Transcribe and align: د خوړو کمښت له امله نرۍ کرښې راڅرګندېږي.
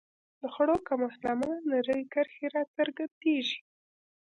د 0.39 0.41
خوړو 0.53 0.75
کمښت 0.87 1.19
له 1.23 1.29
امله 1.33 1.55
نرۍ 1.71 2.01
کرښې 2.13 2.47
راڅرګندېږي. 2.55 3.59